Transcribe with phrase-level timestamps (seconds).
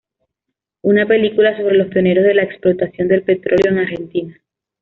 [0.81, 4.41] Una película sobre los pioneros de la explotación del petróleo en Argentina.